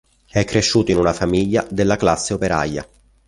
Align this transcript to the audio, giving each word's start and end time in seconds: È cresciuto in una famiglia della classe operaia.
È 0.31 0.43
cresciuto 0.45 0.89
in 0.89 0.97
una 0.97 1.13
famiglia 1.13 1.63
della 1.69 1.95
classe 1.95 2.33
operaia. 2.33 2.83